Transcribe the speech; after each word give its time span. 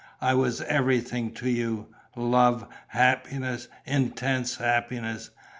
"I 0.19 0.33
was 0.33 0.61
everything 0.61 1.31
to 1.33 1.47
you: 1.47 1.93
love, 2.15 2.67
happiness, 2.87 3.67
intense 3.85 4.55
happiness.... 4.55 5.29